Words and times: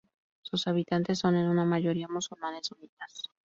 Sus 0.41 0.65
habitantes 0.65 1.19
son 1.19 1.35
en 1.35 1.47
su 1.55 1.63
mayoría 1.63 2.07
musulmanes 2.07 2.65
sunitas. 2.65 3.29